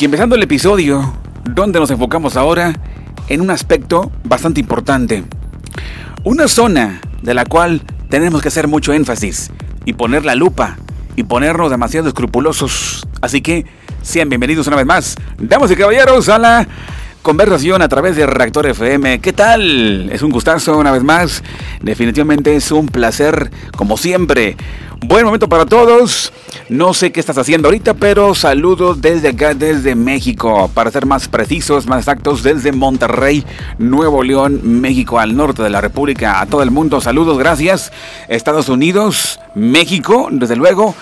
Y 0.00 0.04
empezando 0.04 0.36
el 0.36 0.42
episodio, 0.44 1.12
donde 1.42 1.80
nos 1.80 1.90
enfocamos 1.90 2.36
ahora 2.36 2.72
en 3.28 3.40
un 3.40 3.50
aspecto 3.50 4.12
bastante 4.22 4.60
importante. 4.60 5.24
Una 6.22 6.46
zona 6.46 7.00
de 7.20 7.34
la 7.34 7.44
cual 7.44 7.82
tenemos 8.08 8.40
que 8.40 8.46
hacer 8.46 8.68
mucho 8.68 8.92
énfasis 8.92 9.50
y 9.86 9.94
poner 9.94 10.24
la 10.24 10.36
lupa 10.36 10.76
y 11.16 11.24
ponernos 11.24 11.72
demasiado 11.72 12.06
escrupulosos. 12.06 13.08
Así 13.20 13.40
que 13.40 13.66
sean 14.02 14.28
bienvenidos 14.28 14.68
una 14.68 14.76
vez 14.76 14.86
más, 14.86 15.16
damas 15.36 15.68
y 15.72 15.74
caballeros, 15.74 16.28
a 16.28 16.38
la 16.38 16.68
conversación 17.22 17.82
a 17.82 17.88
través 17.88 18.16
de 18.16 18.26
Reactor 18.26 18.66
FM. 18.66 19.20
¿Qué 19.20 19.32
tal? 19.32 20.10
Es 20.10 20.22
un 20.22 20.30
gustazo 20.30 20.76
una 20.78 20.92
vez 20.92 21.02
más. 21.02 21.42
Definitivamente 21.82 22.54
es 22.54 22.70
un 22.70 22.86
placer, 22.86 23.50
como 23.76 23.96
siempre. 23.96 24.56
Buen 25.06 25.24
momento 25.24 25.48
para 25.48 25.64
todos. 25.64 26.32
No 26.68 26.92
sé 26.92 27.12
qué 27.12 27.20
estás 27.20 27.38
haciendo 27.38 27.68
ahorita, 27.68 27.94
pero 27.94 28.34
saludos 28.34 29.00
desde 29.00 29.28
acá, 29.28 29.54
desde 29.54 29.94
México. 29.94 30.70
Para 30.74 30.90
ser 30.90 31.06
más 31.06 31.28
precisos, 31.28 31.86
más 31.86 32.00
exactos, 32.00 32.42
desde 32.42 32.72
Monterrey, 32.72 33.44
Nuevo 33.78 34.22
León, 34.24 34.60
México, 34.80 35.20
al 35.20 35.36
norte 35.36 35.62
de 35.62 35.70
la 35.70 35.80
República. 35.80 36.40
A 36.40 36.46
todo 36.46 36.62
el 36.62 36.72
mundo, 36.72 37.00
saludos, 37.00 37.38
gracias. 37.38 37.92
Estados 38.28 38.68
Unidos, 38.68 39.38
México, 39.54 40.28
desde 40.32 40.56
luego. 40.56 40.94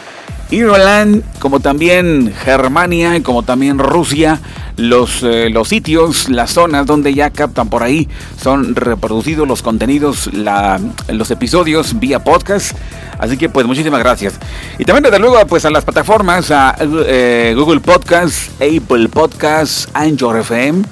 Irland, 0.50 1.24
como 1.40 1.60
también 1.60 2.32
Germania, 2.44 3.20
como 3.22 3.42
también 3.42 3.78
Rusia, 3.78 4.40
los, 4.76 5.22
eh, 5.22 5.50
los 5.50 5.68
sitios, 5.68 6.28
las 6.28 6.52
zonas 6.52 6.86
donde 6.86 7.14
ya 7.14 7.30
captan 7.30 7.68
por 7.68 7.82
ahí, 7.82 8.08
son 8.40 8.74
reproducidos 8.76 9.48
los 9.48 9.62
contenidos, 9.62 10.32
la, 10.32 10.80
los 11.08 11.30
episodios 11.30 11.98
vía 11.98 12.22
podcast. 12.22 12.76
Así 13.18 13.36
que 13.36 13.48
pues 13.48 13.66
muchísimas 13.66 14.00
gracias. 14.00 14.34
Y 14.78 14.84
también 14.84 15.04
desde 15.04 15.18
luego 15.18 15.44
pues 15.46 15.64
a 15.64 15.70
las 15.70 15.84
plataformas, 15.84 16.50
a 16.50 16.76
eh, 16.80 17.54
Google 17.56 17.80
Podcast, 17.80 18.50
Apple 18.60 19.08
Podcast, 19.08 19.88
Anchor 19.94 20.38
FM, 20.38 20.84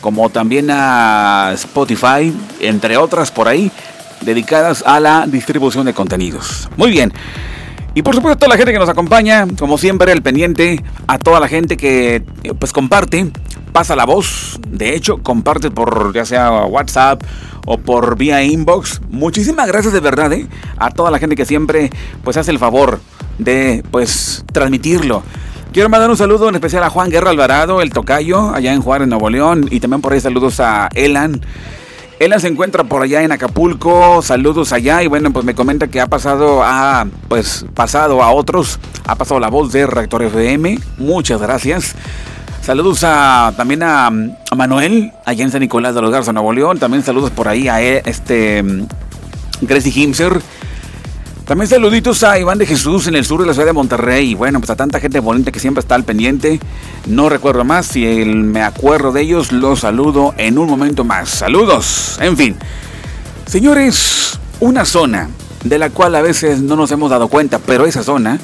como 0.00 0.30
también 0.30 0.68
a 0.70 1.50
Spotify, 1.54 2.32
entre 2.60 2.96
otras 2.96 3.30
por 3.30 3.48
ahí, 3.48 3.70
dedicadas 4.22 4.82
a 4.86 5.00
la 5.00 5.26
distribución 5.26 5.84
de 5.84 5.92
contenidos. 5.92 6.68
Muy 6.76 6.90
bien. 6.90 7.12
Y 7.94 8.02
por 8.02 8.14
supuesto 8.14 8.36
a 8.36 8.38
toda 8.38 8.48
la 8.48 8.56
gente 8.56 8.72
que 8.72 8.78
nos 8.78 8.88
acompaña, 8.88 9.46
como 9.58 9.76
siempre, 9.76 10.12
el 10.12 10.22
pendiente, 10.22 10.82
a 11.06 11.18
toda 11.18 11.40
la 11.40 11.48
gente 11.48 11.76
que 11.76 12.24
pues 12.58 12.72
comparte, 12.72 13.30
pasa 13.72 13.96
la 13.96 14.06
voz, 14.06 14.58
de 14.66 14.94
hecho, 14.94 15.18
comparte 15.22 15.70
por 15.70 16.14
ya 16.14 16.24
sea 16.24 16.50
WhatsApp 16.64 17.22
o 17.66 17.78
por 17.78 18.16
vía 18.16 18.42
inbox. 18.42 19.00
Muchísimas 19.10 19.66
gracias 19.66 19.92
de 19.92 20.00
verdad, 20.00 20.32
¿eh? 20.32 20.46
a 20.78 20.90
toda 20.90 21.10
la 21.10 21.18
gente 21.18 21.36
que 21.36 21.44
siempre 21.44 21.90
pues 22.24 22.36
hace 22.36 22.50
el 22.50 22.58
favor 22.58 23.00
de 23.38 23.84
pues 23.90 24.44
transmitirlo. 24.52 25.22
Quiero 25.72 25.88
mandar 25.88 26.10
un 26.10 26.16
saludo 26.18 26.48
en 26.50 26.54
especial 26.54 26.84
a 26.84 26.90
Juan 26.90 27.08
Guerra 27.10 27.30
Alvarado, 27.30 27.80
el 27.80 27.90
tocayo, 27.90 28.54
allá 28.54 28.74
en 28.74 28.82
Juárez, 28.82 29.08
Nuevo 29.08 29.30
León, 29.30 29.66
y 29.70 29.80
también 29.80 30.02
por 30.02 30.12
ahí 30.12 30.20
saludos 30.20 30.60
a 30.60 30.88
Elan. 30.94 31.40
Ella 32.22 32.38
se 32.38 32.46
encuentra 32.46 32.84
por 32.84 33.02
allá 33.02 33.24
en 33.24 33.32
Acapulco, 33.32 34.22
saludos 34.22 34.72
allá 34.72 35.02
y 35.02 35.08
bueno, 35.08 35.32
pues 35.32 35.44
me 35.44 35.56
comenta 35.56 35.88
que 35.88 36.00
ha 36.00 36.06
pasado 36.06 36.62
a, 36.62 37.04
pues 37.26 37.66
pasado 37.74 38.22
a 38.22 38.30
otros, 38.30 38.78
ha 39.08 39.16
pasado 39.16 39.40
la 39.40 39.48
voz 39.48 39.72
de 39.72 39.88
Reactor 39.88 40.22
FM, 40.22 40.78
muchas 40.98 41.42
gracias. 41.42 41.96
Saludos 42.62 43.02
a, 43.02 43.52
también 43.56 43.82
a, 43.82 44.08
Manuel, 44.56 45.10
allá 45.24 45.42
en 45.42 45.50
San 45.50 45.62
Nicolás 45.62 45.96
de 45.96 46.00
los 46.00 46.12
Garza, 46.12 46.32
Nuevo 46.32 46.52
León, 46.52 46.78
también 46.78 47.02
saludos 47.02 47.32
por 47.32 47.48
ahí 47.48 47.66
a 47.66 47.82
e, 47.82 48.04
este 48.06 48.62
Gracie 49.60 49.92
Himser 49.92 50.40
también 51.52 51.68
saluditos 51.68 52.22
a 52.22 52.38
Iván 52.38 52.56
de 52.56 52.64
Jesús 52.64 53.08
en 53.08 53.14
el 53.14 53.26
sur 53.26 53.42
de 53.42 53.46
la 53.46 53.52
ciudad 53.52 53.66
de 53.66 53.74
Monterrey. 53.74 54.30
Y 54.30 54.34
bueno, 54.34 54.58
pues 54.58 54.70
a 54.70 54.74
tanta 54.74 55.00
gente 55.00 55.20
bonita 55.20 55.52
que 55.52 55.60
siempre 55.60 55.80
está 55.80 55.94
al 55.94 56.02
pendiente. 56.02 56.58
No 57.04 57.28
recuerdo 57.28 57.62
más. 57.62 57.84
Si 57.84 58.06
me 58.06 58.62
acuerdo 58.62 59.12
de 59.12 59.20
ellos, 59.20 59.52
los 59.52 59.80
saludo 59.80 60.32
en 60.38 60.56
un 60.56 60.66
momento 60.66 61.04
más. 61.04 61.28
Saludos. 61.28 62.16
En 62.22 62.38
fin. 62.38 62.56
Señores, 63.44 64.40
una 64.60 64.86
zona 64.86 65.28
de 65.62 65.78
la 65.78 65.90
cual 65.90 66.14
a 66.14 66.22
veces 66.22 66.62
no 66.62 66.74
nos 66.74 66.90
hemos 66.90 67.10
dado 67.10 67.28
cuenta, 67.28 67.58
pero 67.58 67.84
esa 67.84 68.02
zona 68.02 68.40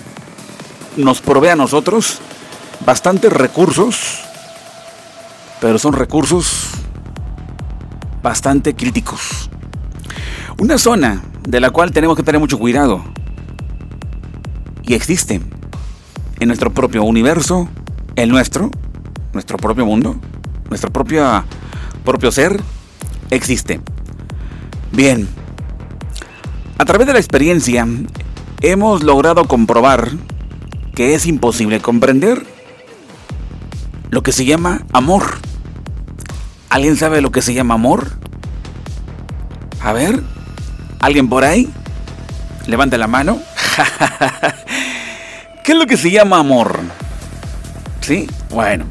nos 0.98 1.22
provee 1.22 1.48
a 1.48 1.56
nosotros 1.56 2.18
bastantes 2.84 3.32
recursos, 3.32 4.20
pero 5.62 5.78
son 5.78 5.94
recursos 5.94 6.72
bastante 8.22 8.76
críticos. 8.76 9.48
Una 10.58 10.76
zona 10.76 11.22
de 11.48 11.60
la 11.60 11.70
cual 11.70 11.92
tenemos 11.92 12.14
que 12.14 12.22
tener 12.22 12.38
mucho 12.38 12.58
cuidado. 12.58 13.02
Y 14.82 14.92
existe 14.92 15.40
en 16.40 16.46
nuestro 16.46 16.74
propio 16.74 17.02
universo, 17.04 17.68
el 18.16 18.28
nuestro, 18.28 18.70
nuestro 19.32 19.56
propio 19.56 19.86
mundo, 19.86 20.16
nuestro 20.68 20.92
propio, 20.92 21.44
propio 22.04 22.30
ser, 22.30 22.60
existe. 23.30 23.80
Bien, 24.92 25.26
a 26.76 26.84
través 26.84 27.06
de 27.06 27.14
la 27.14 27.18
experiencia 27.18 27.88
hemos 28.60 29.02
logrado 29.02 29.46
comprobar 29.46 30.10
que 30.94 31.14
es 31.14 31.26
imposible 31.26 31.80
comprender 31.80 32.44
lo 34.10 34.22
que 34.22 34.32
se 34.32 34.44
llama 34.44 34.82
amor. 34.92 35.22
¿Alguien 36.68 36.96
sabe 36.96 37.22
lo 37.22 37.32
que 37.32 37.40
se 37.40 37.54
llama 37.54 37.72
amor? 37.72 38.06
A 39.80 39.94
ver, 39.94 40.22
¿Alguien 41.00 41.28
por 41.28 41.44
ahí? 41.44 41.68
Levante 42.66 42.98
la 42.98 43.06
mano. 43.06 43.38
¿Qué 45.64 45.72
es 45.72 45.78
lo 45.78 45.86
que 45.86 45.96
se 45.96 46.10
llama 46.10 46.38
amor? 46.38 46.80
¿Sí? 48.00 48.28
Bueno, 48.50 48.86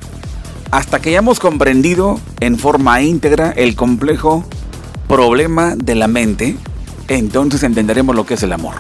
hasta 0.71 0.99
que 0.99 1.09
hayamos 1.09 1.39
comprendido 1.39 2.19
en 2.39 2.57
forma 2.57 3.01
íntegra 3.01 3.51
el 3.51 3.75
complejo 3.75 4.45
problema 5.07 5.75
de 5.75 5.95
la 5.95 6.07
mente, 6.07 6.55
entonces 7.07 7.63
entenderemos 7.63 8.15
lo 8.15 8.25
que 8.25 8.35
es 8.35 8.43
el 8.43 8.53
amor. 8.53 8.75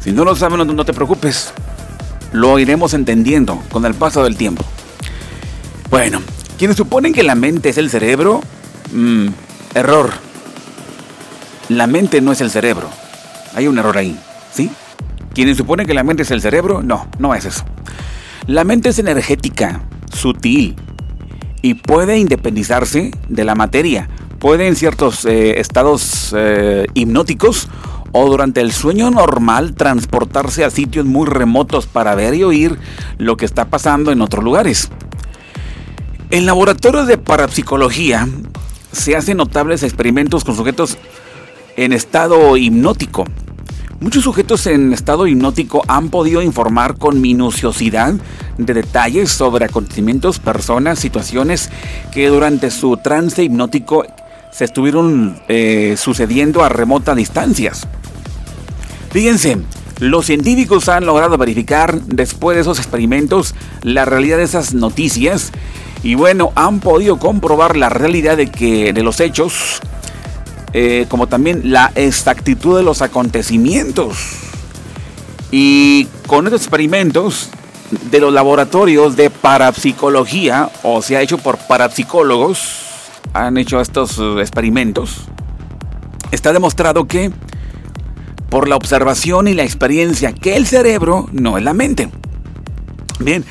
Si 0.00 0.12
no 0.12 0.24
lo 0.24 0.36
sabes, 0.36 0.66
no 0.66 0.84
te 0.84 0.92
preocupes. 0.92 1.52
Lo 2.32 2.58
iremos 2.58 2.94
entendiendo 2.94 3.62
con 3.70 3.84
el 3.84 3.94
paso 3.94 4.24
del 4.24 4.36
tiempo. 4.36 4.64
Bueno, 5.90 6.20
quienes 6.58 6.76
suponen 6.76 7.12
que 7.12 7.22
la 7.22 7.34
mente 7.34 7.68
es 7.68 7.78
el 7.78 7.90
cerebro, 7.90 8.40
mmm, 8.92 9.28
error 9.74 10.23
la 11.68 11.86
mente 11.86 12.20
no 12.20 12.32
es 12.32 12.40
el 12.40 12.50
cerebro. 12.50 12.88
Hay 13.54 13.68
un 13.68 13.78
error 13.78 13.96
ahí, 13.96 14.18
¿sí? 14.52 14.70
Quienes 15.34 15.56
suponen 15.56 15.86
que 15.86 15.94
la 15.94 16.04
mente 16.04 16.22
es 16.22 16.30
el 16.30 16.40
cerebro, 16.40 16.82
no, 16.82 17.08
no 17.18 17.34
es 17.34 17.44
eso. 17.44 17.64
La 18.46 18.64
mente 18.64 18.90
es 18.90 18.98
energética, 18.98 19.80
sutil 20.12 20.76
y 21.62 21.74
puede 21.74 22.18
independizarse 22.18 23.10
de 23.28 23.44
la 23.44 23.54
materia. 23.54 24.08
Puede 24.38 24.68
en 24.68 24.76
ciertos 24.76 25.24
eh, 25.24 25.58
estados 25.58 26.34
eh, 26.36 26.86
hipnóticos 26.92 27.68
o 28.12 28.28
durante 28.28 28.60
el 28.60 28.70
sueño 28.70 29.10
normal 29.10 29.74
transportarse 29.74 30.64
a 30.64 30.70
sitios 30.70 31.06
muy 31.06 31.26
remotos 31.26 31.86
para 31.86 32.14
ver 32.14 32.34
y 32.34 32.44
oír 32.44 32.78
lo 33.18 33.36
que 33.36 33.46
está 33.46 33.64
pasando 33.64 34.12
en 34.12 34.20
otros 34.20 34.44
lugares. 34.44 34.90
En 36.30 36.46
laboratorios 36.46 37.06
de 37.06 37.18
parapsicología 37.18 38.28
se 38.92 39.16
hacen 39.16 39.38
notables 39.38 39.82
experimentos 39.82 40.44
con 40.44 40.54
sujetos 40.54 40.98
en 41.76 41.92
estado 41.92 42.56
hipnótico. 42.56 43.24
Muchos 44.00 44.24
sujetos 44.24 44.66
en 44.66 44.92
estado 44.92 45.26
hipnótico 45.26 45.82
han 45.88 46.10
podido 46.10 46.42
informar 46.42 46.98
con 46.98 47.20
minuciosidad 47.20 48.14
de 48.58 48.74
detalles 48.74 49.30
sobre 49.30 49.64
acontecimientos, 49.64 50.38
personas, 50.38 50.98
situaciones 50.98 51.70
que 52.12 52.28
durante 52.28 52.70
su 52.70 52.96
trance 52.98 53.42
hipnótico 53.42 54.04
se 54.52 54.64
estuvieron 54.64 55.40
eh, 55.48 55.96
sucediendo 55.96 56.62
a 56.62 56.68
remotas 56.68 57.16
distancias. 57.16 57.88
Fíjense, 59.10 59.58
los 60.00 60.26
científicos 60.26 60.88
han 60.88 61.06
logrado 61.06 61.38
verificar 61.38 62.00
después 62.02 62.56
de 62.56 62.62
esos 62.62 62.78
experimentos 62.78 63.54
la 63.82 64.04
realidad 64.04 64.36
de 64.36 64.44
esas 64.44 64.74
noticias 64.74 65.52
y 66.02 66.14
bueno, 66.14 66.52
han 66.56 66.80
podido 66.80 67.18
comprobar 67.18 67.76
la 67.76 67.88
realidad 67.88 68.36
de 68.36 68.50
que 68.50 68.92
de 68.92 69.02
los 69.02 69.20
hechos 69.20 69.80
eh, 70.76 71.06
como 71.08 71.28
también 71.28 71.72
la 71.72 71.92
exactitud 71.94 72.76
de 72.76 72.82
los 72.82 73.00
acontecimientos. 73.00 74.16
Y 75.52 76.08
con 76.26 76.46
estos 76.46 76.62
experimentos 76.62 77.50
de 78.10 78.18
los 78.18 78.32
laboratorios 78.32 79.14
de 79.14 79.30
parapsicología, 79.30 80.68
o 80.82 81.00
se 81.00 81.16
ha 81.16 81.22
hecho 81.22 81.38
por 81.38 81.58
parapsicólogos, 81.58 82.58
han 83.32 83.56
hecho 83.56 83.80
estos 83.80 84.18
eh, 84.18 84.40
experimentos, 84.40 85.26
está 86.32 86.52
demostrado 86.52 87.06
que 87.06 87.30
por 88.50 88.68
la 88.68 88.74
observación 88.74 89.46
y 89.46 89.54
la 89.54 89.62
experiencia 89.62 90.32
que 90.32 90.56
el 90.56 90.66
cerebro 90.66 91.28
no 91.30 91.56
es 91.56 91.62
la 91.62 91.72
mente. 91.72 92.08
Bien, 93.20 93.44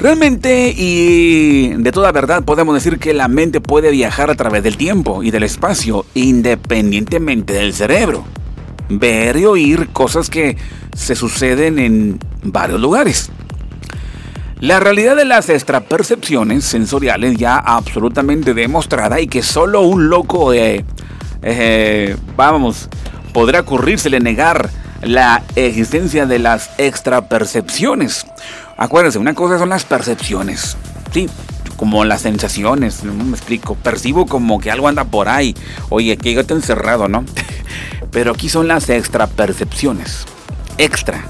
Realmente 0.00 0.72
y 0.76 1.70
de 1.74 1.90
toda 1.90 2.12
verdad 2.12 2.44
podemos 2.44 2.72
decir 2.74 3.00
que 3.00 3.12
la 3.14 3.26
mente 3.26 3.60
puede 3.60 3.90
viajar 3.90 4.30
a 4.30 4.36
través 4.36 4.62
del 4.62 4.76
tiempo 4.76 5.24
y 5.24 5.32
del 5.32 5.42
espacio 5.42 6.06
independientemente 6.14 7.52
del 7.54 7.74
cerebro. 7.74 8.24
Ver 8.88 9.36
y 9.36 9.44
oír 9.44 9.88
cosas 9.88 10.30
que 10.30 10.56
se 10.96 11.16
suceden 11.16 11.80
en 11.80 12.20
varios 12.44 12.80
lugares. 12.80 13.30
La 14.60 14.78
realidad 14.78 15.16
de 15.16 15.24
las 15.24 15.48
extrapercepciones 15.48 16.64
sensoriales 16.64 17.36
ya 17.36 17.56
absolutamente 17.56 18.54
demostrada 18.54 19.20
y 19.20 19.26
que 19.26 19.42
solo 19.42 19.82
un 19.82 20.08
loco 20.08 20.52
de... 20.52 20.84
Eh, 21.42 22.16
vamos, 22.36 22.88
podrá 23.32 23.60
ocurrírsele 23.60 24.20
negar 24.20 24.70
la 25.02 25.42
existencia 25.54 26.26
de 26.26 26.38
las 26.38 26.70
extrapercepciones. 26.78 28.26
Acuérdense, 28.80 29.18
una 29.18 29.34
cosa 29.34 29.58
son 29.58 29.70
las 29.70 29.84
percepciones, 29.84 30.76
sí, 31.12 31.28
como 31.76 32.04
las 32.04 32.22
sensaciones, 32.22 33.02
no 33.02 33.12
me 33.24 33.36
explico, 33.36 33.74
percibo 33.74 34.26
como 34.26 34.60
que 34.60 34.70
algo 34.70 34.86
anda 34.86 35.02
por 35.04 35.28
ahí, 35.28 35.56
oye, 35.88 36.16
que 36.16 36.32
yo 36.32 36.42
estoy 36.42 36.58
encerrado, 36.58 37.08
¿no? 37.08 37.24
Pero 38.12 38.30
aquí 38.30 38.48
son 38.48 38.68
las 38.68 38.88
extrapercepciones, 38.88 40.26
extra, 40.78 41.24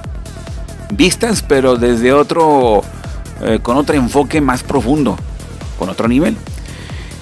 vistas 0.93 1.43
pero 1.43 1.77
desde 1.77 2.13
otro 2.13 2.83
eh, 3.43 3.61
con 3.63 3.79
otro 3.79 3.97
enfoque 3.97 4.43
más 4.43 4.63
profundo, 4.63 5.17
con 5.79 5.89
otro 5.89 6.07
nivel. 6.07 6.37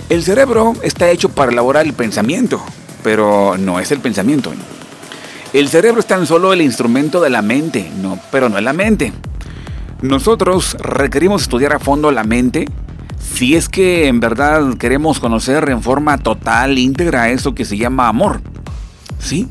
El 0.08 0.24
cerebro 0.24 0.72
está 0.82 1.08
hecho 1.08 1.28
para 1.28 1.52
elaborar 1.52 1.86
el 1.86 1.92
pensamiento, 1.92 2.60
pero 3.02 3.56
no 3.58 3.78
es 3.80 3.92
el 3.92 4.00
pensamiento. 4.00 4.52
El 5.52 5.68
cerebro 5.68 6.00
es 6.00 6.06
tan 6.06 6.26
solo 6.26 6.52
el 6.52 6.62
instrumento 6.62 7.20
de 7.20 7.30
la 7.30 7.42
mente, 7.42 7.90
no, 8.02 8.18
pero 8.30 8.48
no 8.48 8.58
es 8.58 8.64
la 8.64 8.72
mente. 8.72 9.12
Nosotros 10.02 10.76
requerimos 10.80 11.42
estudiar 11.42 11.72
a 11.74 11.78
fondo 11.78 12.10
la 12.10 12.24
mente 12.24 12.66
si 13.18 13.54
es 13.54 13.68
que 13.68 14.08
en 14.08 14.20
verdad 14.20 14.76
queremos 14.78 15.20
conocer 15.20 15.68
en 15.68 15.82
forma 15.82 16.18
total, 16.18 16.78
íntegra, 16.78 17.30
eso 17.30 17.54
que 17.54 17.64
se 17.64 17.76
llama 17.76 18.08
amor. 18.08 18.40
¿Sí? 19.18 19.48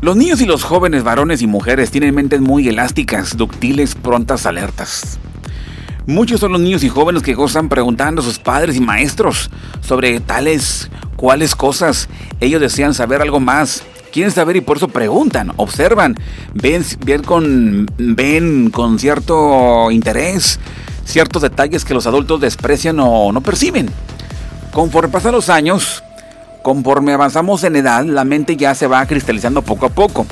Los 0.00 0.16
niños 0.16 0.40
y 0.40 0.46
los 0.46 0.64
jóvenes 0.64 1.04
varones 1.04 1.40
y 1.40 1.46
mujeres 1.46 1.90
tienen 1.90 2.14
mentes 2.14 2.40
muy 2.40 2.68
elásticas, 2.68 3.36
ductiles, 3.36 3.94
prontas, 3.94 4.44
alertas. 4.44 5.18
Muchos 6.06 6.40
son 6.40 6.52
los 6.52 6.60
niños 6.60 6.84
y 6.84 6.90
jóvenes 6.90 7.22
que 7.22 7.32
gozan 7.32 7.70
preguntando 7.70 8.20
a 8.20 8.24
sus 8.24 8.38
padres 8.38 8.76
y 8.76 8.80
maestros 8.80 9.50
sobre 9.80 10.20
tales, 10.20 10.90
cuáles 11.16 11.56
cosas. 11.56 12.10
Ellos 12.40 12.60
desean 12.60 12.92
saber 12.92 13.22
algo 13.22 13.40
más. 13.40 13.84
Quieren 14.14 14.30
saber 14.30 14.54
y 14.54 14.60
por 14.60 14.76
eso 14.76 14.86
preguntan, 14.86 15.50
observan, 15.56 16.14
ven, 16.52 16.84
con, 17.24 17.90
ven 17.98 18.70
con 18.70 19.00
cierto 19.00 19.90
interés 19.90 20.60
ciertos 21.04 21.42
detalles 21.42 21.84
que 21.84 21.94
los 21.94 22.06
adultos 22.06 22.40
desprecian 22.40 23.00
o 23.00 23.32
no 23.32 23.40
perciben. 23.40 23.90
Conforme 24.70 25.08
pasan 25.08 25.32
los 25.32 25.48
años, 25.48 26.04
Conforme 26.62 27.12
avanzamos 27.12 27.64
en 27.64 27.74
edad, 27.74 28.04
la 28.04 28.24
mente 28.24 28.56
ya 28.56 28.72
se 28.76 28.86
va 28.86 29.04
cristalizando 29.04 29.62
poco 29.62 29.86
a 29.86 29.88
poco. 29.88 30.26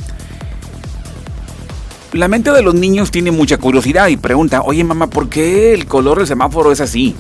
La 2.13 2.29
mente 2.29 2.53
de 2.53 2.63
los 2.63 2.75
niños 2.75 3.11
tiene 3.11 3.33
mucha 3.33 3.59
curiosidad 3.59 4.07
y 4.07 4.17
pregunta, 4.17 4.63
oye 4.63 4.85
mamá, 4.85 5.09
¿por 5.09 5.29
qué 5.29 5.75
el 5.75 5.87
color 5.87 6.19
del 6.19 6.29
semáforo 6.29 6.71
es 6.71 6.81
así? 6.81 7.17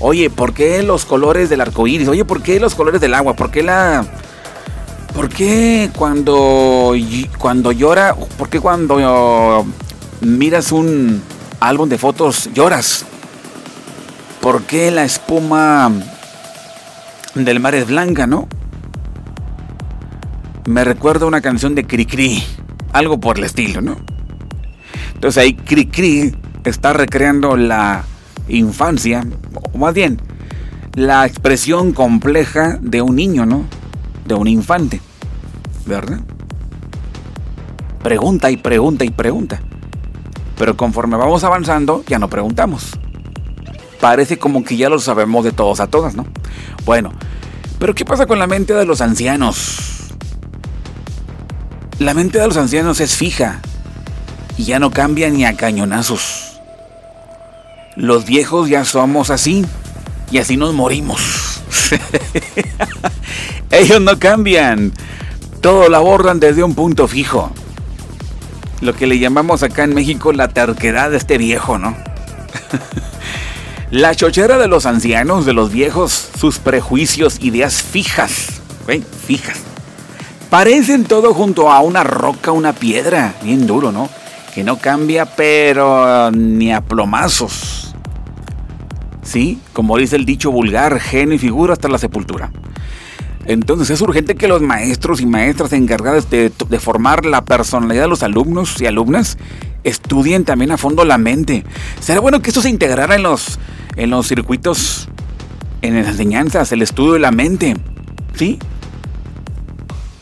Oye, 0.00 0.30
¿por 0.30 0.54
qué 0.54 0.82
los 0.82 1.04
colores 1.04 1.50
del 1.50 1.60
arco 1.60 1.86
iris? 1.86 2.08
Oye, 2.08 2.24
¿por 2.24 2.42
qué 2.42 2.58
los 2.58 2.74
colores 2.74 3.00
del 3.00 3.12
agua? 3.12 3.34
¿Por 3.34 3.50
qué 3.50 3.62
la... 3.62 4.06
¿Por 5.14 5.28
qué 5.28 5.90
cuando, 5.96 6.94
cuando 7.38 7.72
llora, 7.72 8.14
por 8.14 8.48
qué 8.48 8.60
cuando 8.60 9.66
miras 10.20 10.72
un 10.72 11.22
álbum 11.60 11.88
de 11.88 11.98
fotos 11.98 12.50
lloras? 12.54 13.04
¿Por 14.40 14.62
qué 14.62 14.90
la 14.90 15.04
espuma 15.04 15.90
del 17.34 17.60
mar 17.60 17.74
es 17.74 17.86
blanca, 17.88 18.26
¿no? 18.26 18.48
Me 20.66 20.84
recuerda 20.84 21.26
una 21.26 21.40
canción 21.40 21.74
de 21.74 21.86
Cricri, 21.86 22.42
algo 22.92 23.18
por 23.18 23.38
el 23.38 23.44
estilo, 23.44 23.80
¿no? 23.80 23.96
Entonces 25.14 25.42
ahí 25.42 25.54
Cricri 25.54 26.36
está 26.64 26.92
recreando 26.92 27.56
la 27.56 28.04
infancia, 28.48 29.24
o 29.72 29.78
más 29.78 29.94
bien, 29.94 30.20
la 30.94 31.26
expresión 31.26 31.92
compleja 31.92 32.78
de 32.80 33.02
un 33.02 33.16
niño, 33.16 33.46
¿no? 33.46 33.64
De 34.28 34.34
un 34.34 34.46
infante, 34.46 35.00
¿verdad? 35.86 36.20
Pregunta 38.02 38.50
y 38.50 38.58
pregunta 38.58 39.06
y 39.06 39.10
pregunta. 39.10 39.62
Pero 40.58 40.76
conforme 40.76 41.16
vamos 41.16 41.44
avanzando, 41.44 42.04
ya 42.06 42.18
no 42.18 42.28
preguntamos. 42.28 42.90
Parece 44.02 44.38
como 44.38 44.64
que 44.64 44.76
ya 44.76 44.90
lo 44.90 44.98
sabemos 44.98 45.44
de 45.44 45.52
todos 45.52 45.80
a 45.80 45.86
todas, 45.86 46.14
¿no? 46.14 46.26
Bueno, 46.84 47.10
pero 47.78 47.94
¿qué 47.94 48.04
pasa 48.04 48.26
con 48.26 48.38
la 48.38 48.46
mente 48.46 48.74
de 48.74 48.84
los 48.84 49.00
ancianos? 49.00 50.12
La 51.98 52.12
mente 52.12 52.38
de 52.38 52.48
los 52.48 52.58
ancianos 52.58 53.00
es 53.00 53.16
fija 53.16 53.62
y 54.58 54.64
ya 54.64 54.78
no 54.78 54.90
cambia 54.90 55.30
ni 55.30 55.46
a 55.46 55.56
cañonazos. 55.56 56.60
Los 57.96 58.26
viejos 58.26 58.68
ya 58.68 58.84
somos 58.84 59.30
así 59.30 59.64
y 60.30 60.36
así 60.36 60.58
nos 60.58 60.74
morimos. 60.74 61.62
Ellos 63.70 64.00
no 64.00 64.18
cambian. 64.18 64.92
Todo 65.60 65.88
lo 65.88 65.96
abordan 65.96 66.40
desde 66.40 66.62
un 66.62 66.74
punto 66.74 67.08
fijo. 67.08 67.50
Lo 68.80 68.94
que 68.94 69.06
le 69.06 69.18
llamamos 69.18 69.62
acá 69.62 69.84
en 69.84 69.94
México 69.94 70.32
la 70.32 70.48
terquedad 70.48 71.10
de 71.10 71.16
este 71.16 71.36
viejo, 71.36 71.78
¿no? 71.78 71.96
La 73.90 74.14
chochera 74.14 74.58
de 74.58 74.68
los 74.68 74.84
ancianos, 74.84 75.46
de 75.46 75.54
los 75.54 75.72
viejos, 75.72 76.28
sus 76.38 76.58
prejuicios, 76.58 77.38
ideas 77.40 77.82
fijas, 77.82 78.60
fijas. 79.26 79.60
Parecen 80.50 81.04
todo 81.04 81.32
junto 81.32 81.72
a 81.72 81.80
una 81.80 82.04
roca, 82.04 82.52
una 82.52 82.74
piedra, 82.74 83.34
bien 83.42 83.66
duro, 83.66 83.90
¿no? 83.90 84.10
Que 84.54 84.62
no 84.62 84.78
cambia, 84.78 85.24
pero 85.24 86.30
ni 86.30 86.70
a 86.70 86.82
plomazos. 86.82 87.94
Sí, 89.22 89.58
como 89.72 89.96
dice 89.96 90.16
el 90.16 90.26
dicho 90.26 90.50
vulgar, 90.50 91.00
genio 91.00 91.36
y 91.36 91.38
figura 91.38 91.72
hasta 91.72 91.88
la 91.88 91.96
sepultura. 91.96 92.50
Entonces 93.48 93.88
es 93.88 94.02
urgente 94.02 94.34
que 94.34 94.46
los 94.46 94.60
maestros 94.60 95.22
y 95.22 95.26
maestras 95.26 95.72
encargados 95.72 96.28
de, 96.28 96.50
formar 96.78 97.24
la 97.24 97.46
personalidad 97.46 98.02
de 98.02 98.08
los 98.08 98.22
alumnos 98.22 98.78
y 98.78 98.84
alumnas 98.84 99.38
estudien 99.84 100.44
también 100.44 100.70
a 100.70 100.76
fondo 100.76 101.02
la 101.06 101.16
mente. 101.16 101.64
Será 101.98 102.20
bueno 102.20 102.42
que 102.42 102.50
esto 102.50 102.60
se 102.60 102.68
integrara 102.68 103.14
en 103.14 103.22
los 103.22 103.58
en 103.96 104.10
los 104.10 104.28
circuitos, 104.28 105.08
en 105.80 105.96
las 105.96 106.08
enseñanzas, 106.08 106.70
el 106.72 106.82
estudio 106.82 107.14
de 107.14 107.20
la 107.20 107.30
mente. 107.30 107.74
¿Sí? 108.34 108.58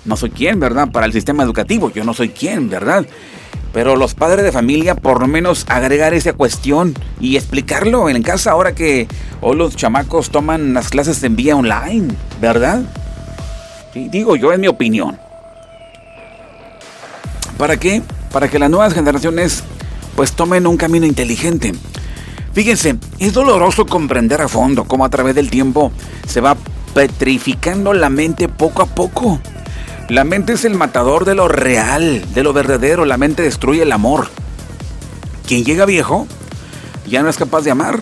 No 0.05 0.17
soy 0.17 0.31
quien, 0.31 0.61
¿verdad? 0.61 0.93
Para 0.93 1.07
el 1.07 1.13
sistema 1.13 1.43
educativo, 1.43 1.91
yo 1.91 2.05
no 2.05 2.15
soy 2.15 2.29
quien, 2.29 2.71
¿verdad? 2.71 3.05
Pero 3.73 3.97
los 3.97 4.15
padres 4.15 4.45
de 4.45 4.53
familia, 4.53 4.95
por 4.95 5.21
lo 5.21 5.27
menos 5.27 5.67
agregar 5.69 6.15
esa 6.15 6.33
cuestión 6.33 6.95
y 7.21 7.35
explicarlo 7.37 8.09
en 8.09 8.23
casa 8.23 8.53
ahora 8.53 8.73
que 8.73 9.09
hoy 9.41 9.57
los 9.57 9.75
chamacos 9.75 10.31
toman 10.31 10.75
las 10.75 10.91
clases 10.91 11.21
en 11.25 11.35
vía 11.35 11.57
online, 11.57 12.15
¿verdad? 12.41 12.85
Digo 13.97 14.37
yo, 14.37 14.53
es 14.53 14.59
mi 14.59 14.69
opinión. 14.69 15.19
¿Para 17.57 17.79
qué? 17.79 18.03
Para 18.33 18.49
que 18.49 18.59
las 18.59 18.69
nuevas 18.69 18.93
generaciones 18.93 19.65
pues 20.15 20.33
tomen 20.33 20.67
un 20.67 20.77
camino 20.77 21.07
inteligente. 21.07 21.73
Fíjense, 22.53 22.97
es 23.19 23.33
doloroso 23.33 23.87
comprender 23.87 24.41
a 24.41 24.49
fondo 24.49 24.85
cómo 24.85 25.05
a 25.05 25.11
través 25.11 25.35
del 25.35 25.51
tiempo 25.51 25.93
se 26.27 26.41
va 26.41 26.57
petrificando 26.95 27.93
la 27.93 28.11
mente 28.11 28.49
poco 28.49 28.83
a 28.83 28.87
poco. 28.87 29.41
La 30.09 30.25
mente 30.25 30.53
es 30.53 30.65
el 30.65 30.75
matador 30.75 31.25
de 31.25 31.35
lo 31.35 31.49
real, 31.49 32.25
de 32.33 32.43
lo 32.43 32.53
verdadero. 32.53 33.05
La 33.05 33.19
mente 33.19 33.43
destruye 33.43 33.83
el 33.83 33.93
amor. 33.93 34.29
Quien 35.47 35.65
llega 35.65 35.85
viejo 35.85 36.27
ya 37.07 37.23
no 37.23 37.29
es 37.29 37.37
capaz 37.37 37.63
de 37.63 37.71
amar, 37.71 38.01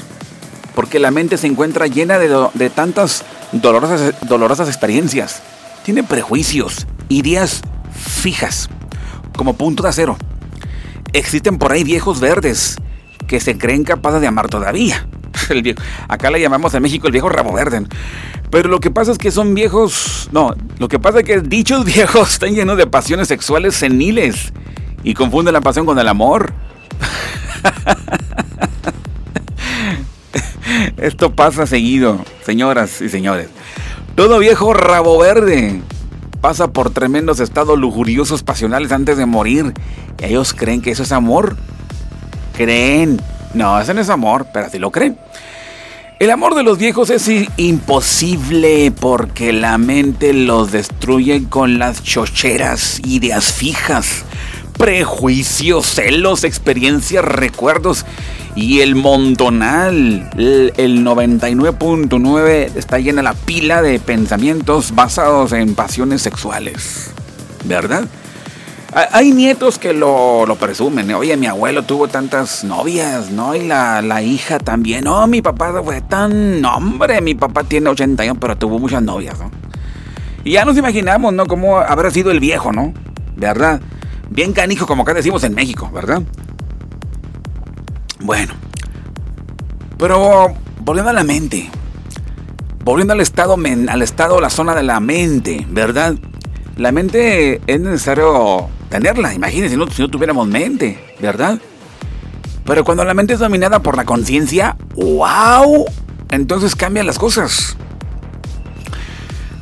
porque 0.74 0.98
la 0.98 1.10
mente 1.10 1.36
se 1.36 1.46
encuentra 1.46 1.86
llena 1.86 2.18
de, 2.18 2.70
tantas 2.70 3.24
dolorosas, 3.52 4.14
dolorosas 4.22 4.68
experiencias. 4.68 5.42
Tiene 5.84 6.02
prejuicios, 6.02 6.86
ideas 7.10 7.60
fijas, 7.92 8.70
como 9.36 9.52
punto 9.52 9.82
de 9.82 9.90
acero. 9.90 10.16
Existen 11.12 11.58
por 11.58 11.72
ahí 11.72 11.84
viejos 11.84 12.20
verdes 12.20 12.76
que 13.28 13.38
se 13.38 13.58
creen 13.58 13.84
capaces 13.84 14.22
de 14.22 14.26
amar 14.26 14.48
todavía. 14.48 15.06
Acá 16.08 16.30
le 16.30 16.40
llamamos 16.40 16.72
en 16.72 16.82
México 16.82 17.06
el 17.06 17.12
viejo 17.12 17.28
rabo 17.28 17.52
verde. 17.52 17.86
Pero 18.50 18.70
lo 18.70 18.80
que 18.80 18.90
pasa 18.90 19.12
es 19.12 19.18
que 19.18 19.30
son 19.30 19.54
viejos. 19.54 20.30
No, 20.32 20.54
lo 20.78 20.88
que 20.88 20.98
pasa 20.98 21.18
es 21.18 21.26
que 21.26 21.42
dichos 21.42 21.84
viejos 21.94 22.32
están 22.32 22.54
llenos 22.54 22.78
de 22.78 22.86
pasiones 22.86 23.28
sexuales 23.28 23.74
seniles 23.74 24.54
y 25.02 25.12
confunden 25.12 25.52
la 25.52 25.60
pasión 25.60 25.84
con 25.84 25.98
el 25.98 26.08
amor. 26.08 26.54
Esto 30.96 31.34
pasa 31.34 31.66
seguido, 31.66 32.24
señoras 32.42 33.02
y 33.02 33.10
señores. 33.10 33.50
Todo 34.14 34.38
viejo 34.38 34.74
rabo 34.74 35.18
verde 35.18 35.80
pasa 36.40 36.68
por 36.68 36.90
tremendos 36.90 37.40
estados 37.40 37.78
lujuriosos 37.78 38.42
pasionales 38.42 38.92
antes 38.92 39.16
de 39.16 39.26
morir. 39.26 39.74
Y 40.20 40.24
ellos 40.26 40.54
creen 40.54 40.82
que 40.82 40.90
eso 40.90 41.02
es 41.02 41.12
amor 41.12 41.56
creen. 42.54 43.20
No, 43.52 43.78
ese 43.78 43.94
no 43.94 44.00
es 44.00 44.08
amor, 44.08 44.46
pero 44.52 44.66
así 44.66 44.78
lo 44.78 44.90
creen. 44.90 45.18
El 46.20 46.30
amor 46.30 46.54
de 46.54 46.62
los 46.62 46.78
viejos 46.78 47.10
es 47.10 47.28
imposible 47.56 48.92
porque 48.98 49.52
la 49.52 49.78
mente 49.78 50.32
los 50.32 50.72
destruye 50.72 51.44
con 51.48 51.78
las 51.78 52.02
chocheras, 52.02 53.00
ideas 53.04 53.52
fijas, 53.52 54.24
prejuicios, 54.78 55.86
celos, 55.86 56.44
experiencias, 56.44 57.24
recuerdos 57.24 58.06
y 58.56 58.80
el 58.80 58.94
montonal, 58.94 60.30
el, 60.36 61.04
99.9 61.04 62.76
está 62.76 62.98
llena 62.98 63.22
la 63.22 63.34
pila 63.34 63.82
de 63.82 63.98
pensamientos 63.98 64.94
basados 64.94 65.52
en 65.52 65.74
pasiones 65.74 66.22
sexuales, 66.22 67.10
¿verdad? 67.64 68.04
Hay 69.10 69.32
nietos 69.32 69.80
que 69.80 69.92
lo, 69.92 70.46
presumen. 70.60 71.12
Oye, 71.14 71.36
mi 71.36 71.46
abuelo 71.48 71.82
tuvo 71.82 72.06
tantas 72.06 72.62
novias, 72.62 73.32
¿no? 73.32 73.56
Y 73.56 73.66
la, 73.66 74.00
la 74.02 74.22
hija 74.22 74.60
también. 74.60 75.02
No, 75.02 75.26
mi 75.26 75.42
papá 75.42 75.82
fue 75.82 76.00
tan... 76.00 76.64
hombre, 76.64 77.20
mi 77.20 77.34
papá 77.34 77.64
tiene 77.64 77.90
80 77.90 78.22
años, 78.22 78.36
pero 78.40 78.56
tuvo 78.56 78.78
muchas 78.78 79.02
novias, 79.02 79.36
¿no? 79.40 79.50
Y 80.44 80.52
ya 80.52 80.64
nos 80.64 80.76
imaginamos, 80.76 81.32
¿no? 81.32 81.46
Cómo 81.46 81.78
habrá 81.78 82.12
sido 82.12 82.30
el 82.30 82.38
viejo, 82.38 82.70
¿no? 82.70 82.94
¿Verdad? 83.34 83.80
Bien 84.30 84.52
canijo, 84.52 84.86
como 84.86 85.02
acá 85.02 85.12
decimos 85.12 85.42
en 85.42 85.54
México, 85.54 85.90
¿verdad? 85.92 86.22
Bueno. 88.24 88.54
Pero 89.98 90.54
volviendo 90.80 91.10
a 91.10 91.12
la 91.12 91.24
mente. 91.24 91.70
Volviendo 92.82 93.12
al 93.12 93.20
estado, 93.20 93.54
al 93.54 94.02
estado, 94.02 94.40
la 94.40 94.48
zona 94.48 94.74
de 94.74 94.82
la 94.82 94.98
mente, 94.98 95.66
¿verdad? 95.68 96.14
La 96.76 96.90
mente 96.90 97.60
es 97.66 97.80
necesario 97.80 98.68
tenerla. 98.88 99.34
Imagínense 99.34 99.74
si 99.74 100.00
no, 100.02 100.08
tuviéramos 100.08 100.48
mente, 100.48 100.98
¿verdad? 101.20 101.58
Pero 102.64 102.82
cuando 102.82 103.04
la 103.04 103.12
mente 103.12 103.34
es 103.34 103.40
dominada 103.40 103.80
por 103.80 103.94
la 103.96 104.06
conciencia, 104.06 104.76
¡wow! 104.94 105.84
Entonces 106.30 106.74
cambian 106.74 107.06
las 107.06 107.18
cosas. 107.18 107.76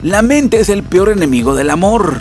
La 0.02 0.22
mente 0.22 0.60
es 0.60 0.68
el 0.68 0.84
peor 0.84 1.08
enemigo 1.08 1.56
del 1.56 1.70
amor. 1.70 2.20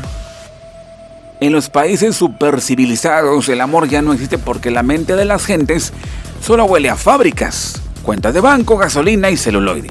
En 1.42 1.54
los 1.54 1.72
países 1.72 2.16
supercivilizados 2.16 3.50
el 3.50 3.62
amor 3.62 3.90
ya 3.90 4.04
no 4.04 4.14
existe 4.14 4.38
porque 4.38 4.70
la 4.70 4.84
mente 4.84 5.16
de 5.16 5.26
las 5.26 5.44
gentes 5.44 5.92
solo 6.40 6.66
huele 6.66 6.88
a 6.92 6.96
fábricas, 6.96 7.82
cuentas 8.04 8.36
de 8.36 8.42
banco, 8.42 8.78
gasolina 8.78 9.32
y 9.32 9.38
celuloide. 9.38 9.90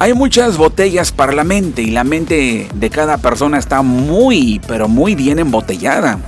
Hay 0.00 0.12
muchas 0.12 0.56
botellas 0.56 1.12
para 1.12 1.30
la 1.30 1.44
mente 1.44 1.82
y 1.82 1.92
la 1.92 2.02
mente 2.02 2.66
de 2.74 2.90
cada 2.90 3.18
persona 3.18 3.56
está 3.56 3.82
muy, 3.82 4.60
pero 4.66 4.88
muy 4.88 5.14
bien 5.14 5.38
embotellada. 5.38 6.18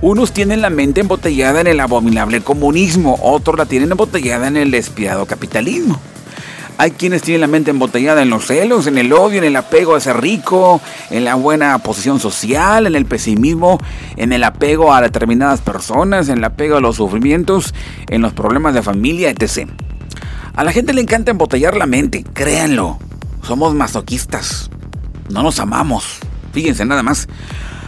Unos 0.00 0.32
tienen 0.32 0.60
la 0.60 0.70
mente 0.70 1.02
embotellada 1.02 1.60
en 1.60 1.68
el 1.68 1.78
abominable 1.78 2.40
comunismo, 2.40 3.20
otros 3.22 3.56
la 3.56 3.66
tienen 3.66 3.92
embotellada 3.92 4.48
en 4.48 4.56
el 4.56 4.72
despiadado 4.72 5.26
capitalismo. 5.26 6.00
Hay 6.80 6.92
quienes 6.92 7.20
tienen 7.20 7.42
la 7.42 7.46
mente 7.46 7.72
embotellada 7.72 8.22
en 8.22 8.30
los 8.30 8.46
celos, 8.46 8.86
en 8.86 8.96
el 8.96 9.12
odio, 9.12 9.36
en 9.36 9.44
el 9.44 9.54
apego 9.54 9.94
a 9.94 10.00
ser 10.00 10.18
rico, 10.18 10.80
en 11.10 11.26
la 11.26 11.34
buena 11.34 11.76
posición 11.80 12.20
social, 12.20 12.86
en 12.86 12.94
el 12.94 13.04
pesimismo, 13.04 13.76
en 14.16 14.32
el 14.32 14.42
apego 14.42 14.94
a 14.94 15.02
determinadas 15.02 15.60
personas, 15.60 16.30
en 16.30 16.38
el 16.38 16.44
apego 16.44 16.78
a 16.78 16.80
los 16.80 16.96
sufrimientos, 16.96 17.74
en 18.08 18.22
los 18.22 18.32
problemas 18.32 18.72
de 18.72 18.80
familia, 18.80 19.28
etc. 19.28 19.68
A 20.54 20.64
la 20.64 20.72
gente 20.72 20.94
le 20.94 21.02
encanta 21.02 21.30
embotellar 21.30 21.76
la 21.76 21.84
mente, 21.84 22.24
créanlo. 22.32 22.98
Somos 23.42 23.74
masoquistas. 23.74 24.70
No 25.28 25.42
nos 25.42 25.60
amamos. 25.60 26.20
Fíjense 26.54 26.86
nada 26.86 27.02
más. 27.02 27.28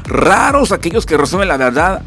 Raros 0.05 0.71
aquellos 0.71 1.07
que 1.07 1.17
resumen 1.17 1.49
la 1.49 1.57
verdad, 1.57 2.03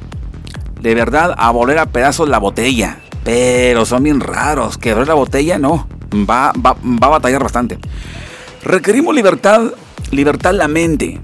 de 0.79 0.93
verdad, 0.93 1.33
a 1.35 1.49
volver 1.49 1.79
a 1.79 1.87
pedazos 1.87 2.29
la 2.29 2.37
botella. 2.37 2.99
Pero 3.23 3.87
son 3.87 4.03
bien 4.03 4.19
raros. 4.19 4.77
Quebrar 4.77 5.07
la 5.07 5.15
botella 5.15 5.57
no. 5.57 5.87
Va, 6.23 6.53
va, 6.53 6.75
va 6.83 7.07
a 7.07 7.09
batallar 7.09 7.43
bastante. 7.43 7.77
Requerimos 8.63 9.13
libertad, 9.13 9.73
libertad 10.11 10.53
la 10.53 10.67
mente. 10.67 11.19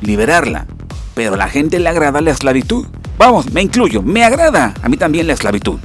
Liberarla. 0.00 0.66
Pero 1.14 1.34
a 1.34 1.36
la 1.36 1.48
gente 1.48 1.78
le 1.78 1.88
agrada 1.88 2.20
la 2.20 2.30
esclavitud. 2.30 2.86
Vamos, 3.18 3.52
me 3.52 3.62
incluyo, 3.62 4.02
me 4.02 4.24
agrada 4.24 4.74
a 4.80 4.88
mí 4.88 4.96
también 4.96 5.26
la 5.26 5.32
esclavitud. 5.32 5.78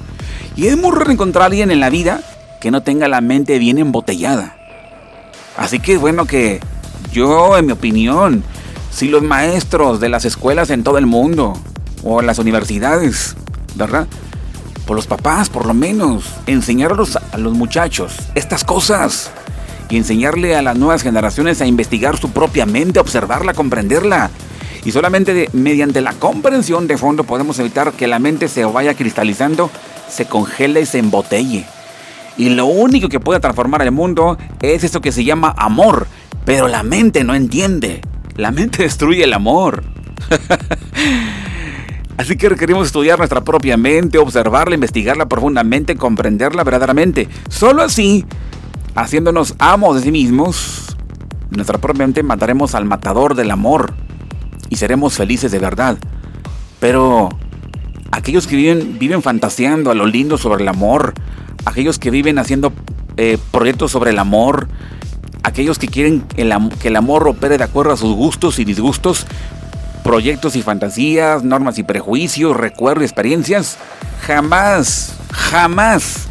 Y 0.55 0.67
es 0.67 0.77
muy 0.77 0.91
encontrar 1.09 1.43
a 1.43 1.45
alguien 1.47 1.71
en 1.71 1.79
la 1.79 1.89
vida 1.89 2.21
que 2.61 2.71
no 2.71 2.83
tenga 2.83 3.07
la 3.07 3.21
mente 3.21 3.57
bien 3.57 3.79
embotellada. 3.79 4.55
Así 5.57 5.79
que 5.79 5.93
es 5.93 5.99
bueno 5.99 6.25
que 6.25 6.59
yo, 7.11 7.57
en 7.57 7.65
mi 7.65 7.71
opinión, 7.71 8.43
si 8.91 9.09
los 9.09 9.23
maestros 9.23 9.99
de 9.99 10.09
las 10.09 10.25
escuelas 10.25 10.69
en 10.69 10.83
todo 10.83 10.97
el 10.99 11.07
mundo, 11.07 11.59
o 12.03 12.21
las 12.21 12.37
universidades, 12.37 13.35
¿verdad? 13.75 14.07
Por 14.85 14.95
los 14.95 15.07
papás, 15.07 15.49
por 15.49 15.65
lo 15.65 15.73
menos, 15.73 16.25
enseñarlos 16.45 17.15
a 17.15 17.37
los 17.37 17.53
muchachos 17.53 18.17
estas 18.35 18.63
cosas 18.63 19.31
y 19.89 19.97
enseñarle 19.97 20.55
a 20.55 20.61
las 20.61 20.77
nuevas 20.77 21.03
generaciones 21.03 21.61
a 21.61 21.67
investigar 21.67 22.17
su 22.17 22.31
propia 22.31 22.65
mente, 22.65 22.99
observarla, 22.99 23.53
comprenderla. 23.53 24.29
Y 24.83 24.91
solamente 24.91 25.49
mediante 25.53 26.01
la 26.01 26.13
comprensión 26.13 26.87
de 26.87 26.97
fondo 26.97 27.23
podemos 27.23 27.57
evitar 27.59 27.93
que 27.93 28.07
la 28.07 28.19
mente 28.19 28.49
se 28.49 28.65
vaya 28.65 28.93
cristalizando, 28.95 29.69
se 30.09 30.25
congele 30.25 30.81
y 30.81 30.85
se 30.85 30.99
embotelle. 30.99 31.65
Y 32.37 32.49
lo 32.49 32.65
único 32.65 33.07
que 33.07 33.19
puede 33.19 33.39
transformar 33.39 33.83
el 33.83 33.91
mundo 33.91 34.37
es 34.61 34.83
eso 34.83 34.99
que 34.99 35.11
se 35.11 35.23
llama 35.23 35.53
amor. 35.57 36.07
Pero 36.45 36.67
la 36.67 36.83
mente 36.83 37.23
no 37.23 37.35
entiende. 37.35 38.01
La 38.35 38.51
mente 38.51 38.83
destruye 38.83 39.23
el 39.23 39.33
amor. 39.33 39.83
Así 42.17 42.35
que 42.37 42.49
requerimos 42.49 42.87
estudiar 42.87 43.17
nuestra 43.17 43.41
propia 43.41 43.75
mente, 43.75 44.17
observarla, 44.17 44.75
investigarla 44.75 45.27
profundamente, 45.27 45.95
comprenderla 45.95 46.63
verdaderamente. 46.63 47.27
Solo 47.49 47.81
así, 47.81 48.25
haciéndonos 48.95 49.55
amos 49.57 49.95
de 49.95 50.03
sí 50.03 50.11
mismos, 50.11 50.95
nuestra 51.49 51.79
propia 51.79 52.05
mente 52.05 52.21
mataremos 52.23 52.75
al 52.75 52.85
matador 52.85 53.35
del 53.35 53.51
amor 53.51 53.93
y 54.69 54.75
seremos 54.75 55.15
felices 55.15 55.51
de 55.51 55.59
verdad. 55.59 55.97
Pero 56.79 57.29
aquellos 58.11 58.45
que 58.45 58.55
viven, 58.55 58.99
viven 58.99 59.21
fantaseando 59.21 59.89
a 59.89 59.95
lo 59.95 60.05
lindo 60.05 60.37
sobre 60.37 60.61
el 60.61 60.69
amor, 60.69 61.13
aquellos 61.65 61.97
que 61.97 62.11
viven 62.11 62.37
haciendo 62.37 62.73
eh, 63.17 63.39
proyectos 63.51 63.91
sobre 63.91 64.11
el 64.11 64.19
amor, 64.19 64.67
aquellos 65.43 65.79
que 65.79 65.87
quieren 65.87 66.21
que 66.21 66.87
el 66.87 66.95
amor 66.95 67.27
opere 67.27 67.57
de 67.57 67.63
acuerdo 67.63 67.93
a 67.93 67.97
sus 67.97 68.15
gustos 68.15 68.59
y 68.59 68.65
disgustos, 68.65 69.25
proyectos 70.03 70.55
y 70.55 70.61
fantasías, 70.61 71.43
normas 71.43 71.79
y 71.79 71.83
prejuicios, 71.83 72.55
recuerdos 72.55 73.03
y 73.03 73.05
experiencias, 73.05 73.77
jamás, 74.21 75.13
jamás 75.31 76.27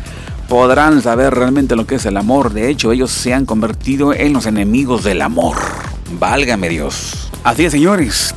podrán 0.48 1.00
saber 1.00 1.34
realmente 1.34 1.76
lo 1.76 1.86
que 1.86 1.94
es 1.94 2.06
el 2.06 2.16
amor. 2.16 2.52
De 2.52 2.68
hecho, 2.68 2.92
ellos 2.92 3.10
se 3.10 3.32
han 3.32 3.46
convertido 3.46 4.12
en 4.12 4.32
los 4.34 4.46
enemigos 4.46 5.02
del 5.02 5.22
amor. 5.22 5.56
Válgame 6.18 6.68
Dios. 6.68 7.30
Así 7.42 7.64
es, 7.64 7.72
señores. 7.72 8.34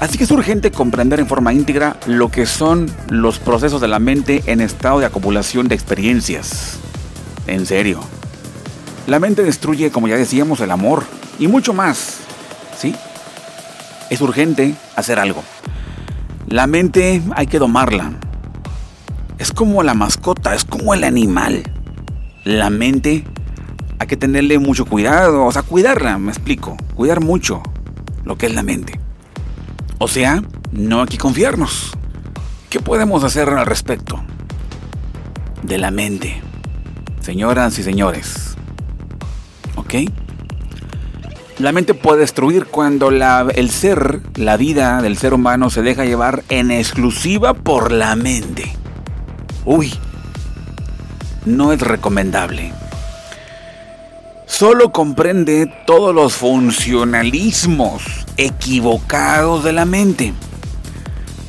Así 0.00 0.18
que 0.18 0.24
es 0.24 0.30
urgente 0.30 0.70
comprender 0.70 1.20
en 1.20 1.26
forma 1.26 1.52
íntegra 1.52 1.96
lo 2.06 2.30
que 2.30 2.46
son 2.46 2.90
los 3.08 3.38
procesos 3.38 3.80
de 3.80 3.88
la 3.88 3.98
mente 3.98 4.42
en 4.46 4.60
estado 4.60 5.00
de 5.00 5.06
acumulación 5.06 5.66
de 5.66 5.74
experiencias. 5.74 6.78
En 7.46 7.66
serio. 7.66 8.00
La 9.06 9.18
mente 9.18 9.42
destruye, 9.42 9.90
como 9.90 10.08
ya 10.08 10.16
decíamos, 10.16 10.60
el 10.60 10.70
amor 10.70 11.04
y 11.38 11.48
mucho 11.48 11.74
más. 11.74 12.18
¿Sí? 12.78 12.94
Es 14.14 14.20
urgente 14.20 14.76
hacer 14.94 15.18
algo. 15.18 15.42
La 16.46 16.68
mente 16.68 17.20
hay 17.34 17.48
que 17.48 17.58
domarla. 17.58 18.12
Es 19.38 19.50
como 19.50 19.82
la 19.82 19.94
mascota, 19.94 20.54
es 20.54 20.64
como 20.64 20.94
el 20.94 21.02
animal. 21.02 21.64
La 22.44 22.70
mente 22.70 23.24
hay 23.98 24.06
que 24.06 24.16
tenerle 24.16 24.60
mucho 24.60 24.86
cuidado, 24.86 25.44
o 25.44 25.50
sea, 25.50 25.62
cuidarla, 25.62 26.16
me 26.18 26.30
explico. 26.30 26.76
Cuidar 26.94 27.22
mucho 27.22 27.60
lo 28.24 28.38
que 28.38 28.46
es 28.46 28.54
la 28.54 28.62
mente. 28.62 29.00
O 29.98 30.06
sea, 30.06 30.44
no 30.70 31.00
hay 31.00 31.08
que 31.08 31.18
confiarnos. 31.18 31.90
¿Qué 32.70 32.78
podemos 32.78 33.24
hacer 33.24 33.48
al 33.48 33.66
respecto? 33.66 34.22
De 35.64 35.76
la 35.76 35.90
mente. 35.90 36.40
Señoras 37.20 37.76
y 37.80 37.82
señores. 37.82 38.54
¿Ok? 39.74 39.94
La 41.58 41.70
mente 41.70 41.94
puede 41.94 42.20
destruir 42.20 42.66
cuando 42.66 43.10
el 43.10 43.70
ser, 43.70 44.20
la 44.34 44.56
vida 44.56 45.00
del 45.02 45.16
ser 45.16 45.34
humano 45.34 45.70
se 45.70 45.82
deja 45.82 46.04
llevar 46.04 46.42
en 46.48 46.72
exclusiva 46.72 47.54
por 47.54 47.92
la 47.92 48.16
mente. 48.16 48.76
Uy, 49.64 49.94
no 51.46 51.72
es 51.72 51.80
recomendable. 51.80 52.72
Solo 54.46 54.90
comprende 54.90 55.72
todos 55.86 56.12
los 56.12 56.34
funcionalismos 56.34 58.02
equivocados 58.36 59.62
de 59.62 59.72
la 59.72 59.84
mente. 59.84 60.32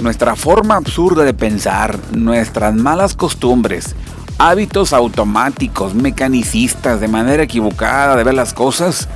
Nuestra 0.01 0.35
forma 0.35 0.75
absurda 0.75 1.23
de 1.23 1.33
pensar, 1.33 1.97
nuestras 2.11 2.75
malas 2.75 3.15
costumbres, 3.15 3.95
hábitos 4.37 4.93
automáticos, 4.93 5.95
mecanicistas, 5.95 6.99
de 6.99 7.07
manera 7.07 7.43
equivocada 7.43 8.15
de 8.15 8.23
ver 8.23 8.35
las 8.35 8.53
cosas, 8.53 9.07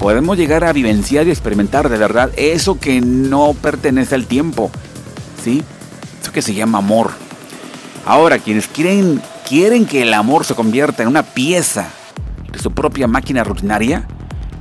podemos 0.00 0.38
llegar 0.38 0.64
a 0.64 0.72
vivenciar 0.72 1.26
y 1.26 1.30
experimentar 1.30 1.90
de 1.90 1.98
verdad 1.98 2.30
eso 2.36 2.80
que 2.80 3.02
no 3.02 3.52
pertenece 3.52 4.14
al 4.14 4.26
tiempo. 4.26 4.70
¿Sí? 5.44 5.62
Eso 6.20 6.32
que 6.32 6.40
se 6.40 6.54
llama 6.54 6.78
amor. 6.78 7.10
Ahora, 8.06 8.38
quienes 8.38 8.66
quieren, 8.66 9.20
quieren 9.46 9.84
que 9.84 10.02
el 10.02 10.14
amor 10.14 10.46
se 10.46 10.54
convierta 10.54 11.02
en 11.02 11.08
una 11.10 11.22
pieza 11.22 11.90
de 12.50 12.58
su 12.58 12.72
propia 12.72 13.06
máquina 13.08 13.44
rutinaria, 13.44 14.06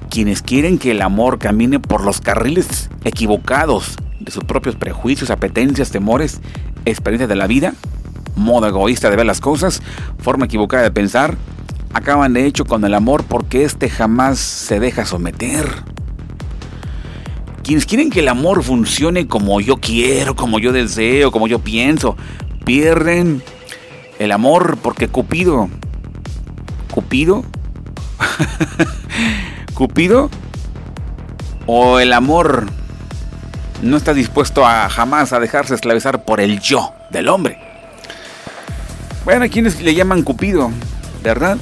quienes 0.10 0.42
quieren 0.42 0.78
que 0.78 0.92
el 0.92 1.02
amor 1.02 1.40
camine 1.40 1.80
por 1.80 2.04
los 2.04 2.20
carriles 2.20 2.90
equivocados 3.06 3.96
de 4.20 4.32
sus 4.32 4.44
propios 4.44 4.76
prejuicios, 4.76 5.30
apetencias, 5.30 5.90
temores, 5.90 6.42
experiencias 6.84 7.30
de 7.30 7.38
la 7.38 7.48
vida, 7.48 7.74
modo 8.36 8.68
egoísta 8.68 9.10
de 9.10 9.16
ver 9.16 9.26
las 9.26 9.40
cosas, 9.40 9.82
forma 10.20 10.46
equivocada 10.46 10.84
de 10.84 10.92
pensar, 10.92 11.38
acaban 11.94 12.34
de 12.34 12.46
hecho 12.46 12.66
con 12.66 12.84
el 12.86 12.94
amor 12.94 13.24
porque 13.24 13.64
éste 13.64 13.90
jamás 13.90 14.40
se 14.40 14.80
deja 14.80 15.06
someter. 15.06 15.66
Quienes 17.64 17.86
quieren 17.86 18.10
que 18.10 18.22
el 18.22 18.28
amor 18.28 18.64
funcione 18.64 19.28
como 19.28 19.62
yo 19.62 19.78
quiero, 19.78 20.36
como 20.36 20.60
yo 20.60 20.72
deseo, 20.72 21.32
como 21.32 21.48
yo 21.48 21.60
pienso, 21.60 22.18
pierden 22.66 23.44
el 24.18 24.32
amor 24.32 24.78
porque 24.82 25.08
Cupido, 25.08 25.70
Cupido, 26.92 27.46
Cupido 29.74 30.30
o 31.66 32.00
el 32.00 32.14
amor 32.14 32.66
no 33.82 33.98
está 33.98 34.14
dispuesto 34.14 34.66
a 34.66 34.90
jamás 34.90 35.32
a 35.32 35.40
dejarse 35.40 35.76
esclavizar 35.76 36.26
por 36.26 36.42
el 36.42 36.60
yo 36.60 36.92
del 37.12 37.30
hombre. 37.30 37.60
Bueno, 39.26 39.46
quienes 39.50 39.82
le 39.82 39.94
llaman 39.94 40.24
Cupido, 40.24 40.72
¿verdad? 41.24 41.58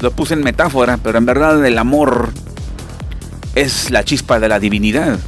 Lo 0.00 0.10
puse 0.10 0.34
en 0.34 0.42
metáfora, 0.42 0.98
pero 0.98 1.18
en 1.18 1.26
verdad 1.26 1.64
el 1.64 1.78
amor 1.78 2.30
es 3.54 3.90
la 3.90 4.04
chispa 4.04 4.38
de 4.38 4.48
la 4.48 4.60
divinidad. 4.60 5.18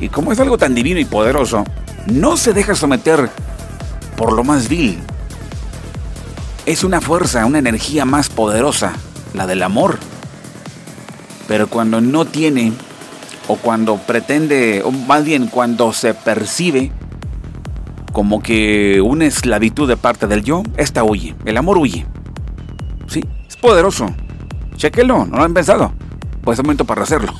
Y 0.00 0.08
como 0.08 0.32
es 0.32 0.38
algo 0.38 0.58
tan 0.58 0.74
divino 0.74 1.00
y 1.00 1.04
poderoso, 1.04 1.64
no 2.06 2.36
se 2.36 2.52
deja 2.52 2.74
someter 2.74 3.30
por 4.16 4.32
lo 4.32 4.44
más 4.44 4.68
vil. 4.68 4.98
Es 6.66 6.84
una 6.84 7.00
fuerza, 7.00 7.46
una 7.46 7.58
energía 7.58 8.04
más 8.04 8.28
poderosa, 8.28 8.92
la 9.34 9.46
del 9.46 9.62
amor. 9.62 9.98
Pero 11.48 11.68
cuando 11.68 12.00
no 12.00 12.26
tiene, 12.26 12.72
o 13.48 13.56
cuando 13.56 13.96
pretende, 13.96 14.82
o 14.84 14.90
más 14.90 15.24
bien 15.24 15.46
cuando 15.46 15.92
se 15.94 16.12
percibe 16.12 16.92
como 18.12 18.42
que 18.42 19.00
una 19.00 19.26
esclavitud 19.26 19.88
de 19.88 19.96
parte 19.96 20.26
del 20.26 20.44
yo, 20.44 20.62
esta 20.76 21.04
huye, 21.04 21.34
el 21.44 21.56
amor 21.56 21.78
huye. 21.78 22.06
Sí, 23.06 23.24
poderoso. 23.60 24.06
Chequelo, 24.76 25.26
no 25.26 25.38
lo 25.38 25.44
han 25.44 25.54
pensado. 25.54 25.92
Pues 26.42 26.58
es 26.58 26.64
momento 26.64 26.84
para 26.84 27.02
hacerlo. 27.02 27.32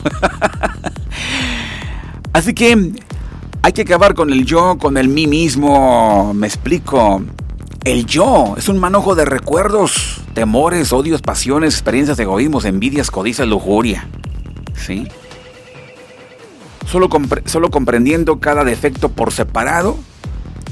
Así 2.32 2.54
que 2.54 2.92
hay 3.62 3.72
que 3.72 3.82
acabar 3.82 4.14
con 4.14 4.30
el 4.30 4.44
yo, 4.44 4.78
con 4.78 4.96
el 4.96 5.08
mí 5.08 5.26
mismo. 5.26 6.34
Me 6.34 6.46
explico. 6.46 7.22
El 7.84 8.06
yo 8.06 8.54
es 8.58 8.68
un 8.68 8.78
manojo 8.78 9.14
de 9.14 9.24
recuerdos, 9.24 10.20
temores, 10.34 10.92
odios, 10.92 11.22
pasiones, 11.22 11.74
experiencias, 11.74 12.18
egoísmos, 12.18 12.64
envidias, 12.64 13.10
codicia, 13.10 13.46
lujuria. 13.46 14.06
¿Sí? 14.74 15.08
Solo, 16.86 17.08
solo 17.46 17.70
comprendiendo 17.70 18.40
cada 18.40 18.64
defecto 18.64 19.10
por 19.10 19.32
separado, 19.32 19.96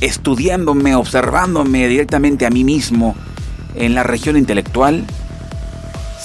estudiándome, 0.01 0.95
observándome 0.95 1.89
directamente 1.89 2.45
a 2.45 2.51
mí 2.51 2.65
mismo 2.65 3.15
en 3.75 3.95
la 3.95 4.03
región 4.03 4.37
intelectual, 4.37 5.05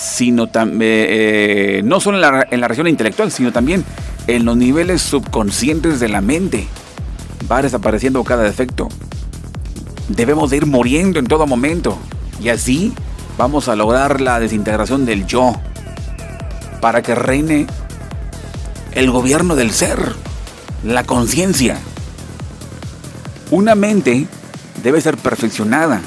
sino 0.01 0.47
también, 0.47 0.81
eh, 1.09 1.81
no 1.83 1.99
solo 1.99 2.17
en 2.17 2.21
la, 2.21 2.47
en 2.49 2.59
la 2.61 2.67
región 2.67 2.87
intelectual, 2.87 3.31
sino 3.31 3.51
también 3.51 3.85
en 4.27 4.45
los 4.45 4.57
niveles 4.57 5.01
subconscientes 5.01 5.99
de 5.99 6.09
la 6.09 6.21
mente. 6.21 6.67
Va 7.49 7.61
desapareciendo 7.61 8.23
cada 8.23 8.43
defecto 8.43 8.87
debemos 10.15 10.49
de 10.49 10.57
ir 10.57 10.65
muriendo 10.65 11.19
en 11.19 11.25
todo 11.25 11.47
momento. 11.47 11.97
Y 12.41 12.49
así 12.49 12.93
vamos 13.37 13.67
a 13.67 13.75
lograr 13.75 14.21
la 14.21 14.39
desintegración 14.39 15.05
del 15.05 15.25
yo. 15.25 15.53
Para 16.81 17.01
que 17.01 17.15
reine 17.15 17.67
el 18.93 19.11
gobierno 19.11 19.55
del 19.55 19.71
ser, 19.71 20.15
la 20.83 21.03
conciencia. 21.03 21.77
Una 23.51 23.75
mente 23.75 24.27
debe 24.83 25.01
ser 25.01 25.17
perfeccionada. 25.17 26.01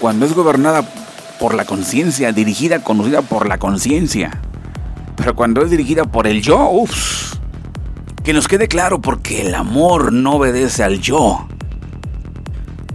Cuando 0.00 0.24
es 0.24 0.32
gobernada 0.32 0.82
por 1.40 1.54
la 1.54 1.64
conciencia, 1.64 2.32
dirigida, 2.32 2.84
conducida 2.84 3.22
por 3.22 3.48
la 3.48 3.56
conciencia. 3.56 4.38
Pero 5.16 5.34
cuando 5.34 5.62
es 5.62 5.70
dirigida 5.70 6.04
por 6.04 6.26
el 6.26 6.42
yo, 6.42 6.70
que 8.22 8.34
nos 8.34 8.46
quede 8.46 8.68
claro 8.68 9.00
porque 9.00 9.46
el 9.46 9.54
amor 9.54 10.12
no 10.12 10.34
obedece 10.34 10.84
al 10.84 11.00
yo. 11.00 11.48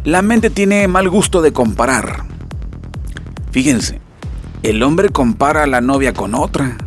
La 0.03 0.21
mente 0.21 0.51
tiene 0.51 0.87
mal 0.87 1.09
gusto 1.09 1.41
de 1.41 1.53
comparar. 1.53 2.23
Fíjense, 3.49 3.99
el 4.61 4.83
hombre 4.83 5.09
compara 5.09 5.63
a 5.63 5.67
la 5.67 5.81
novia 5.81 6.13
con 6.13 6.35
otra. 6.35 6.77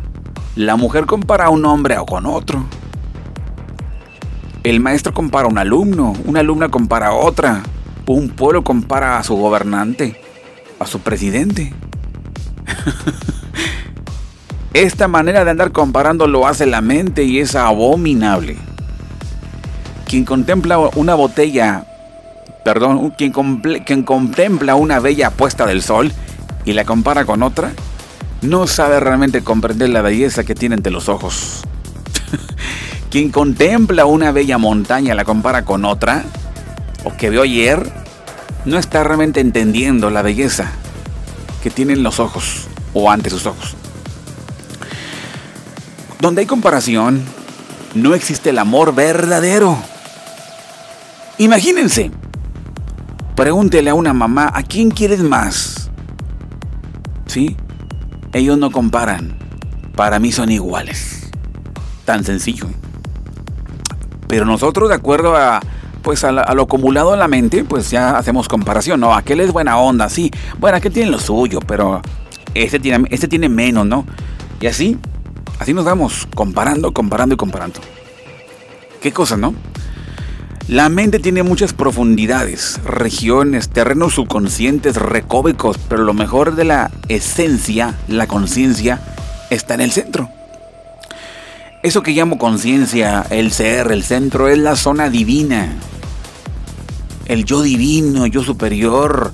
La 0.55 0.77
mujer 0.77 1.05
compara 1.05 1.47
a 1.47 1.49
un 1.49 1.65
hombre 1.65 1.97
o 1.97 2.05
con 2.05 2.25
otro. 2.25 2.63
El 4.63 4.79
maestro 4.79 5.13
compara 5.13 5.47
a 5.47 5.51
un 5.51 5.57
alumno, 5.57 6.13
una 6.23 6.39
alumna 6.39 6.69
compara 6.69 7.07
a 7.07 7.13
otra. 7.13 7.63
Un 8.07 8.29
pueblo 8.29 8.63
compara 8.63 9.17
a 9.17 9.23
su 9.23 9.35
gobernante, 9.35 10.19
a 10.79 10.85
su 10.85 10.99
presidente. 10.99 11.73
Esta 14.73 15.07
manera 15.07 15.43
de 15.43 15.51
andar 15.51 15.71
comparando 15.71 16.27
lo 16.27 16.47
hace 16.47 16.65
la 16.65 16.81
mente 16.81 17.23
y 17.23 17.39
es 17.39 17.55
abominable. 17.55 18.57
Quien 20.05 20.25
contempla 20.25 20.77
una 20.77 21.15
botella 21.15 21.85
perdón, 22.63 23.13
quien, 23.17 24.03
contempla 24.03 24.75
una 24.75 24.99
bella 24.99 25.31
puesta 25.31 25.65
del 25.65 25.81
sol 25.81 26.11
y 26.65 26.73
la 26.73 26.85
compara 26.85 27.25
con 27.25 27.43
otra, 27.43 27.71
no 28.41 28.67
sabe 28.67 28.99
realmente 28.99 29.43
comprender 29.43 29.89
la 29.89 30.01
belleza 30.01 30.43
que 30.43 30.55
tiene 30.55 30.75
entre 30.75 30.91
los 30.91 31.09
ojos. 31.09 31.63
quien 33.09 33.31
contempla 33.31 34.05
una 34.05 34.31
bella 34.31 34.57
montaña 34.57 35.15
la 35.15 35.25
compara 35.25 35.65
con 35.65 35.85
otra, 35.85 36.23
o 37.03 37.15
que 37.17 37.29
vio 37.29 37.41
ayer, 37.41 37.91
no 38.65 38.77
está 38.77 39.03
realmente 39.03 39.39
entendiendo 39.39 40.09
la 40.09 40.21
belleza 40.21 40.71
que 41.63 41.69
tienen 41.69 42.03
los 42.03 42.19
ojos 42.19 42.67
o 42.93 43.11
ante 43.11 43.29
sus 43.29 43.45
ojos. 43.45 43.75
Donde 46.19 46.41
hay 46.41 46.47
comparación, 46.47 47.23
no 47.95 48.13
existe 48.13 48.49
el 48.49 48.59
amor 48.59 48.93
verdadero. 48.93 49.77
Imagínense, 51.37 52.11
Pregúntele 53.39 53.89
a 53.89 53.93
una 53.93 54.13
mamá, 54.13 54.51
¿a 54.53 54.63
quién 54.63 54.91
quieres 54.91 55.21
más? 55.21 55.89
¿Sí? 57.25 57.55
Ellos 58.33 58.57
no 58.57 58.69
comparan. 58.69 59.37
Para 59.95 60.19
mí 60.19 60.33
son 60.33 60.51
iguales. 60.51 61.31
Tan 62.03 62.25
sencillo. 62.25 62.65
Pero 64.27 64.43
nosotros, 64.43 64.89
de 64.89 64.95
acuerdo 64.95 65.37
a, 65.37 65.61
pues 66.09 66.23
a, 66.23 66.31
lo 66.31 66.63
acumulado 66.63 67.13
en 67.13 67.19
la 67.19 67.27
mente, 67.27 67.63
pues 67.63 67.91
ya 67.91 68.17
hacemos 68.17 68.47
comparación, 68.47 68.99
¿no? 68.99 69.13
Aquel 69.13 69.41
es 69.41 69.51
buena 69.51 69.77
onda, 69.77 70.09
sí. 70.09 70.31
Bueno, 70.57 70.77
aquel 70.77 70.91
tiene 70.91 71.11
lo 71.11 71.19
suyo, 71.19 71.59
pero 71.59 72.01
este 72.55 72.79
tiene, 72.79 73.07
este 73.11 73.27
tiene 73.27 73.47
menos, 73.47 73.85
¿no? 73.85 74.07
Y 74.59 74.65
así, 74.65 74.97
así 75.59 75.71
nos 75.71 75.85
vamos 75.85 76.27
comparando, 76.33 76.93
comparando 76.93 77.35
y 77.35 77.37
comparando. 77.37 77.79
Qué 79.03 79.11
cosa, 79.11 79.37
¿no? 79.37 79.53
La 80.67 80.89
mente 80.89 81.19
tiene 81.19 81.43
muchas 81.43 81.73
profundidades, 81.73 82.79
regiones, 82.83 83.69
terrenos 83.69 84.15
subconscientes, 84.15 84.95
recóbicos, 84.95 85.77
pero 85.87 86.01
lo 86.01 86.15
mejor 86.15 86.55
de 86.55 86.63
la 86.63 86.89
esencia, 87.07 87.93
la 88.07 88.25
conciencia, 88.25 88.99
está 89.51 89.75
en 89.75 89.81
el 89.81 89.91
centro. 89.91 90.27
Eso 91.83 92.01
que 92.01 92.13
llamo 92.13 92.39
conciencia, 92.39 93.27
el 93.29 93.51
ser, 93.51 93.91
el 93.91 94.03
centro, 94.03 94.47
es 94.49 94.57
la 94.57 94.75
zona 94.75 95.11
divina. 95.11 95.75
El 97.29 97.45
yo 97.45 97.61
divino, 97.61 98.25
yo 98.27 98.43
superior. 98.43 99.31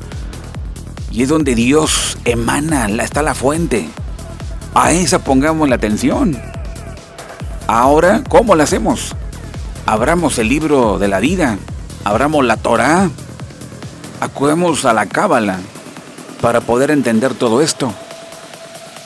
Y 1.12 1.24
es 1.24 1.30
donde 1.30 1.56
Dios 1.56 2.20
emana, 2.26 2.86
está 3.04 3.24
la 3.24 3.34
fuente. 3.34 3.90
A 4.76 4.92
esa 4.92 5.24
pongamos 5.24 5.68
la 5.68 5.76
atención. 5.76 6.40
Ahora, 7.66 8.24
¿cómo 8.30 8.56
la 8.56 8.66
hacemos? 8.66 9.16
abramos 9.86 10.40
el 10.40 10.50
libro 10.50 10.98
de 10.98 11.08
la 11.08 11.20
vida, 11.20 11.58
abramos 12.04 12.44
la 12.44 12.58
Torah, 12.58 13.10
acudamos 14.20 14.86
a 14.86 14.94
la 14.94 15.06
Cábala 15.06 15.60
para 16.42 16.62
poder 16.62 16.92
entender 16.92 17.34
todo 17.34 17.62
esto. 17.62 17.94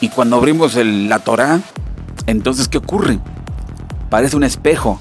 Y 0.02 0.10
cuando 0.10 0.38
abrimos 0.38 0.76
la 0.76 1.20
Torah, 1.20 1.60
entonces 2.28 2.68
¿qué 2.68 2.78
ocurre? 2.78 3.20
Parece 4.10 4.38
un 4.38 4.44
espejo 4.44 5.00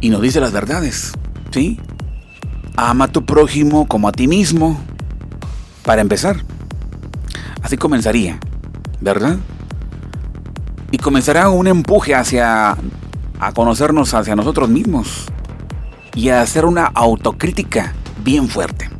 y 0.00 0.10
nos 0.10 0.20
dice 0.20 0.40
las 0.40 0.52
verdades, 0.52 1.12
¿sí? 1.50 1.80
Ama 2.76 3.06
a 3.06 3.08
tu 3.08 3.24
prójimo 3.24 3.86
como 3.86 4.08
a 4.08 4.12
ti 4.12 4.26
mismo. 4.28 4.80
Para 5.84 6.02
empezar, 6.02 6.36
así 7.62 7.76
comenzaría, 7.76 8.38
¿verdad? 9.00 9.38
Y 10.90 10.98
comenzará 10.98 11.48
un 11.48 11.66
empuje 11.66 12.14
hacia 12.14 12.76
a 13.40 13.52
conocernos 13.52 14.12
hacia 14.12 14.36
nosotros 14.36 14.68
mismos 14.68 15.26
y 16.14 16.28
a 16.28 16.42
hacer 16.42 16.66
una 16.66 16.84
autocrítica 16.84 17.94
bien 18.22 18.48
fuerte. 18.48 18.90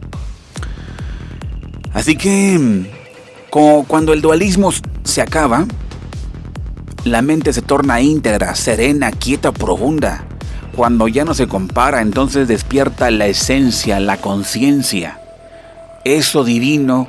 Así 1.93 2.17
que 2.17 2.87
cuando 3.51 4.13
el 4.13 4.23
dualismo 4.23 4.71
se 5.05 5.21
acaba, 5.21 5.67
la 7.05 7.21
mente 7.21 7.53
se 7.53 7.63
torna 7.63 8.01
íntegra, 8.01 8.55
serena, 8.55 9.11
quieta, 9.11 9.53
profunda. 9.53 10.25
Cuando 10.81 11.09
ya 11.09 11.27
no 11.27 11.35
se 11.35 11.47
compara, 11.47 12.01
entonces 12.01 12.49
despierta 12.49 13.11
la 13.11 13.27
esencia, 13.27 14.01
la 14.01 14.17
conciencia. 14.17 15.21
Eso 16.07 16.43
divino 16.43 17.07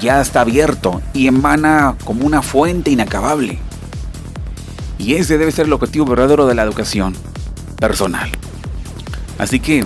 ya 0.00 0.20
está 0.20 0.42
abierto 0.42 1.02
y 1.14 1.26
emana 1.26 1.96
como 2.04 2.24
una 2.24 2.42
fuente 2.42 2.92
inacabable. 2.92 3.58
Y 4.98 5.14
ese 5.14 5.36
debe 5.36 5.50
ser 5.50 5.66
el 5.66 5.72
objetivo 5.72 6.06
verdadero 6.06 6.46
de 6.46 6.54
la 6.54 6.62
educación 6.62 7.16
personal. 7.80 8.30
Así 9.36 9.58
que 9.58 9.84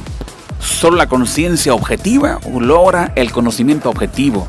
solo 0.60 0.98
la 0.98 1.08
conciencia 1.08 1.72
objetiva 1.72 2.38
logra 2.60 3.14
el 3.16 3.32
conocimiento 3.32 3.88
objetivo 3.88 4.46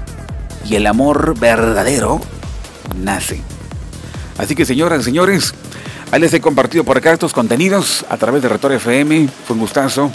y 0.65 0.75
el 0.75 0.87
amor 0.87 1.39
verdadero 1.39 2.19
nace. 3.01 3.41
Así 4.37 4.55
que 4.55 4.65
señoras 4.65 4.99
y 4.99 5.03
señores, 5.05 5.55
ahí 6.13 6.19
les 6.19 6.31
he 6.35 6.41
compartido 6.41 6.83
por 6.83 6.95
acá 6.95 7.11
estos 7.11 7.33
contenidos 7.33 8.05
a 8.07 8.17
través 8.17 8.43
de 8.43 8.49
Retor 8.49 8.71
FM. 8.71 9.27
Fue 9.47 9.55
un 9.55 9.59
gustazo. 9.59 10.11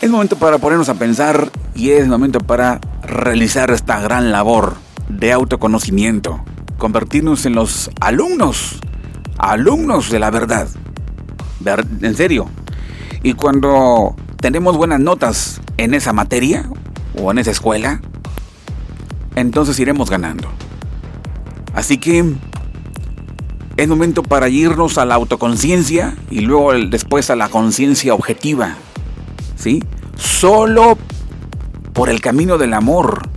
Es 0.00 0.10
momento 0.10 0.34
para 0.34 0.58
ponernos 0.58 0.88
a 0.88 0.94
pensar 0.94 1.52
y 1.76 1.90
es 1.90 2.08
momento 2.08 2.40
para 2.40 2.80
realizar 3.04 3.70
esta 3.70 4.00
gran 4.00 4.32
labor 4.32 4.74
de 5.08 5.30
autoconocimiento. 5.30 6.44
Convertirnos 6.78 7.46
en 7.46 7.54
los 7.54 7.92
alumnos, 8.00 8.80
alumnos 9.38 10.10
de 10.10 10.18
la 10.18 10.32
verdad. 10.32 10.66
En 12.00 12.16
serio. 12.16 12.48
Y 13.22 13.34
cuando 13.34 14.16
tenemos 14.40 14.76
buenas 14.76 14.98
notas 14.98 15.60
en 15.76 15.94
esa 15.94 16.12
materia 16.12 16.68
o 17.16 17.30
en 17.30 17.38
esa 17.38 17.52
escuela, 17.52 18.00
entonces 19.36 19.78
iremos 19.78 20.10
ganando. 20.10 20.48
Así 21.72 21.98
que 21.98 22.34
es 23.76 23.88
momento 23.88 24.22
para 24.22 24.48
irnos 24.48 24.98
a 24.98 25.04
la 25.04 25.14
autoconciencia 25.14 26.14
y 26.30 26.40
luego 26.40 26.72
después 26.72 27.30
a 27.30 27.36
la 27.36 27.48
conciencia 27.48 28.14
objetiva. 28.14 28.76
¿Sí? 29.56 29.82
Solo 30.16 30.98
por 31.92 32.08
el 32.08 32.20
camino 32.20 32.58
del 32.58 32.74
amor 32.74 33.28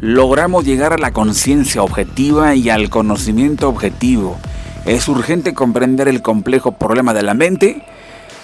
logramos 0.00 0.64
llegar 0.64 0.92
a 0.92 0.98
la 0.98 1.12
conciencia 1.12 1.82
objetiva 1.82 2.54
y 2.54 2.70
al 2.70 2.90
conocimiento 2.90 3.68
objetivo. 3.68 4.38
Es 4.86 5.08
urgente 5.08 5.54
comprender 5.54 6.08
el 6.08 6.22
complejo 6.22 6.72
problema 6.72 7.12
de 7.14 7.22
la 7.22 7.34
mente 7.34 7.84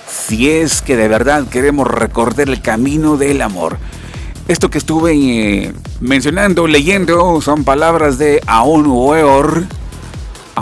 si 0.09 0.51
es 0.51 0.83
que 0.83 0.97
de 0.97 1.09
verdad 1.09 1.47
queremos 1.49 1.89
recordar 1.89 2.49
el 2.49 2.61
camino 2.61 3.17
del 3.17 3.41
amor. 3.43 3.79
Esto 4.47 4.69
que 4.69 4.79
estuve 4.79 5.15
eh, 5.15 5.73
mencionando, 6.01 6.67
leyendo, 6.67 7.41
son 7.41 7.65
palabras 7.65 8.19
de 8.19 8.43
Aon 8.47 8.87
Weor. 8.87 9.65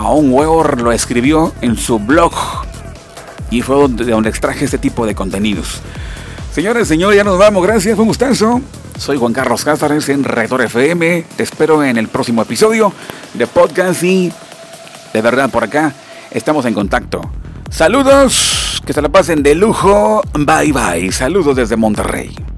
Aon 0.03 0.33
Weor 0.33 0.81
lo 0.81 0.91
escribió 0.91 1.53
en 1.61 1.77
su 1.77 1.97
blog 1.97 2.33
y 3.49 3.61
fue 3.61 3.87
de 3.87 4.11
donde 4.11 4.29
extraje 4.29 4.65
este 4.65 4.77
tipo 4.77 5.05
de 5.05 5.15
contenidos. 5.15 5.81
Señores, 6.53 6.87
señores, 6.89 7.15
ya 7.15 7.23
nos 7.23 7.37
vamos. 7.37 7.63
Gracias, 7.63 7.95
fue 7.95 8.03
un 8.03 8.09
gustazo. 8.09 8.61
Soy 8.97 9.17
Juan 9.17 9.31
Carlos 9.31 9.63
Cázares 9.63 10.09
en 10.09 10.25
Rector 10.25 10.61
FM. 10.61 11.25
Te 11.37 11.43
espero 11.43 11.83
en 11.83 11.97
el 11.97 12.09
próximo 12.09 12.41
episodio 12.41 12.91
de 13.33 13.47
podcast 13.47 14.03
y 14.03 14.31
de 15.13 15.21
verdad 15.21 15.49
por 15.49 15.63
acá 15.63 15.93
estamos 16.31 16.65
en 16.65 16.73
contacto. 16.73 17.21
Saludos, 17.69 18.81
que 18.85 18.91
se 18.91 19.01
la 19.01 19.09
pasen 19.09 19.41
de 19.41 19.55
lujo. 19.55 20.21
Bye 20.33 20.73
bye. 20.73 21.11
Saludos 21.11 21.55
desde 21.55 21.77
Monterrey. 21.77 22.52